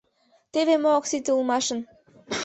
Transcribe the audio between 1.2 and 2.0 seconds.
улмашын...